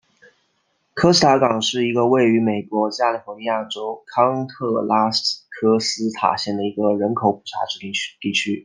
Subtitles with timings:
[0.95, 5.11] 科斯塔港是位于美国加利福尼亚州康特拉
[5.61, 8.59] 科斯塔县的一个人口普查指定地区。